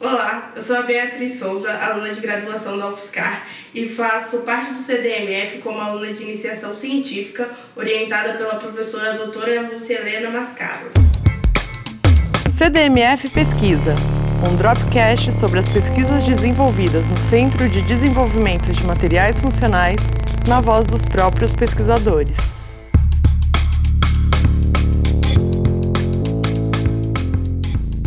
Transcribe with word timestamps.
Olá, 0.00 0.52
eu 0.54 0.62
sou 0.62 0.76
a 0.76 0.82
Beatriz 0.82 1.40
Souza, 1.40 1.72
aluna 1.72 2.14
de 2.14 2.20
graduação 2.20 2.78
da 2.78 2.86
UFSCar 2.86 3.44
e 3.74 3.88
faço 3.88 4.42
parte 4.42 4.72
do 4.72 4.78
CDMF 4.78 5.58
como 5.58 5.80
aluna 5.80 6.12
de 6.12 6.22
iniciação 6.22 6.72
científica, 6.76 7.50
orientada 7.74 8.34
pela 8.34 8.54
professora 8.54 9.14
doutora 9.14 9.62
Lúcia 9.62 9.98
Helena 9.98 10.30
Mascaro. 10.30 10.92
CDMF 12.48 13.28
Pesquisa, 13.30 13.96
um 14.48 14.54
dropcast 14.54 15.32
sobre 15.32 15.58
as 15.58 15.68
pesquisas 15.68 16.24
desenvolvidas 16.24 17.10
no 17.10 17.18
Centro 17.18 17.68
de 17.68 17.82
Desenvolvimento 17.82 18.70
de 18.70 18.86
Materiais 18.86 19.40
Funcionais, 19.40 19.98
na 20.46 20.60
voz 20.60 20.86
dos 20.86 21.04
próprios 21.04 21.52
pesquisadores. 21.54 22.36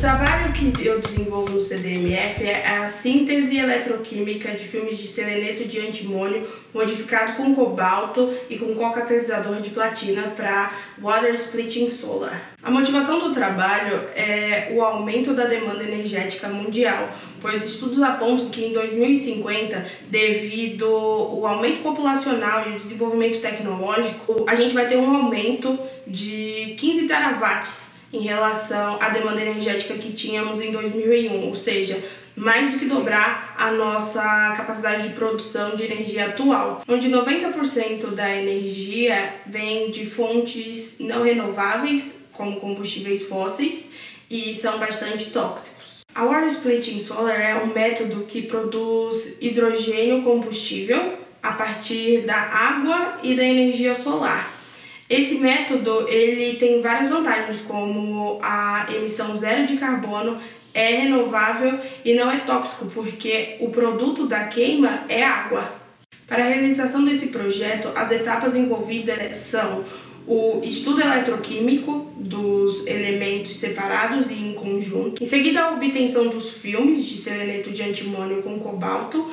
Trabalho 0.00 0.50
que 0.54 0.86
eu 0.86 0.98
desenvolvo 0.98 1.52
no 1.52 1.60
CDMF 1.60 2.42
é 2.42 2.78
a 2.78 2.88
síntese 2.88 3.58
eletroquímica 3.58 4.50
de 4.52 4.64
filmes 4.64 4.96
de 4.96 5.06
seleneto 5.06 5.66
de 5.66 5.78
antimônio 5.78 6.48
modificado 6.72 7.34
com 7.34 7.54
cobalto 7.54 8.32
e 8.48 8.56
com 8.56 8.74
co-catalisador 8.74 9.60
de 9.60 9.68
platina 9.68 10.22
para 10.34 10.72
Water 10.98 11.34
Splitting 11.34 11.90
Solar. 11.90 12.40
A 12.62 12.70
motivação 12.70 13.20
do 13.20 13.34
trabalho 13.34 14.00
é 14.16 14.72
o 14.74 14.80
aumento 14.80 15.34
da 15.34 15.44
demanda 15.44 15.84
energética 15.84 16.48
mundial, 16.48 17.10
pois 17.38 17.62
estudos 17.66 18.02
apontam 18.02 18.48
que 18.48 18.64
em 18.64 18.72
2050, 18.72 19.84
devido 20.08 20.86
ao 20.86 21.46
aumento 21.46 21.82
populacional 21.82 22.70
e 22.70 22.72
o 22.72 22.78
desenvolvimento 22.78 23.42
tecnológico, 23.42 24.46
a 24.46 24.54
gente 24.54 24.72
vai 24.72 24.88
ter 24.88 24.96
um 24.96 25.14
aumento 25.14 25.78
de 26.06 26.74
15 26.78 27.06
terawatts 27.06 27.89
em 28.12 28.22
relação 28.22 29.00
à 29.00 29.10
demanda 29.10 29.40
energética 29.40 29.94
que 29.94 30.12
tínhamos 30.12 30.60
em 30.60 30.72
2001, 30.72 31.48
ou 31.48 31.54
seja, 31.54 32.02
mais 32.36 32.72
do 32.72 32.78
que 32.78 32.86
dobrar 32.86 33.54
a 33.58 33.70
nossa 33.72 34.22
capacidade 34.56 35.08
de 35.08 35.14
produção 35.14 35.76
de 35.76 35.84
energia 35.84 36.26
atual, 36.26 36.82
onde 36.88 37.08
90% 37.08 38.14
da 38.14 38.34
energia 38.34 39.34
vem 39.46 39.90
de 39.90 40.06
fontes 40.06 40.96
não 40.98 41.22
renováveis, 41.22 42.20
como 42.32 42.60
combustíveis 42.60 43.24
fósseis, 43.24 43.90
e 44.30 44.54
são 44.54 44.78
bastante 44.78 45.30
tóxicos. 45.30 46.00
A 46.14 46.24
Water 46.24 46.48
Splitting 46.48 47.00
Solar 47.00 47.40
é 47.40 47.62
um 47.62 47.72
método 47.72 48.24
que 48.24 48.42
produz 48.42 49.36
hidrogênio 49.40 50.22
combustível 50.22 51.14
a 51.42 51.52
partir 51.52 52.22
da 52.22 52.36
água 52.36 53.18
e 53.22 53.34
da 53.34 53.44
energia 53.44 53.94
solar. 53.94 54.59
Esse 55.10 55.38
método 55.38 56.08
ele 56.08 56.56
tem 56.56 56.80
várias 56.80 57.10
vantagens, 57.10 57.62
como 57.62 58.38
a 58.40 58.86
emissão 58.94 59.36
zero 59.36 59.66
de 59.66 59.76
carbono, 59.76 60.38
é 60.72 60.98
renovável 60.98 61.80
e 62.04 62.14
não 62.14 62.30
é 62.30 62.38
tóxico, 62.38 62.86
porque 62.86 63.56
o 63.58 63.70
produto 63.70 64.28
da 64.28 64.44
queima 64.44 65.04
é 65.08 65.24
água. 65.24 65.68
Para 66.28 66.44
a 66.44 66.46
realização 66.46 67.04
desse 67.04 67.26
projeto, 67.26 67.88
as 67.96 68.12
etapas 68.12 68.54
envolvidas 68.54 69.36
são 69.38 69.84
o 70.28 70.60
estudo 70.62 71.00
eletroquímico 71.00 72.12
dos 72.16 72.86
elementos 72.86 73.56
separados 73.56 74.30
e 74.30 74.34
em 74.34 74.52
conjunto, 74.52 75.20
em 75.20 75.26
seguida 75.26 75.62
a 75.62 75.72
obtenção 75.72 76.28
dos 76.28 76.50
filmes 76.50 77.04
de 77.04 77.16
seleneto 77.16 77.72
de 77.72 77.82
antimônio 77.82 78.42
com 78.42 78.60
cobalto, 78.60 79.28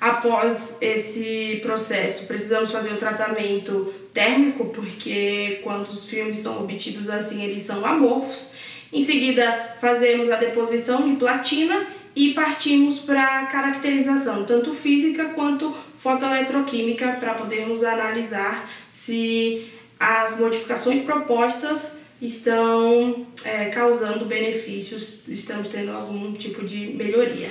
Após 0.00 0.76
esse 0.80 1.60
processo, 1.60 2.26
precisamos 2.26 2.72
fazer 2.72 2.90
o 2.94 2.96
tratamento 2.96 3.92
térmico, 4.14 4.66
porque 4.66 5.60
quando 5.62 5.88
os 5.88 6.08
filmes 6.08 6.38
são 6.38 6.62
obtidos 6.62 7.10
assim, 7.10 7.44
eles 7.44 7.62
são 7.62 7.84
amorfos. 7.84 8.52
Em 8.90 9.04
seguida, 9.04 9.76
fazemos 9.78 10.30
a 10.30 10.36
deposição 10.36 11.06
de 11.06 11.16
platina 11.16 11.86
e 12.16 12.32
partimos 12.32 13.00
para 13.00 13.44
caracterização, 13.46 14.44
tanto 14.44 14.72
física 14.72 15.26
quanto 15.34 15.74
fotoeletroquímica, 15.98 17.18
para 17.20 17.34
podermos 17.34 17.84
analisar 17.84 18.70
se 18.88 19.70
as 19.98 20.38
modificações 20.38 21.04
propostas 21.04 21.98
estão 22.22 23.26
é, 23.44 23.66
causando 23.66 24.24
benefícios, 24.24 25.28
estamos 25.28 25.68
tendo 25.68 25.92
algum 25.92 26.32
tipo 26.32 26.64
de 26.64 26.86
melhoria. 26.94 27.50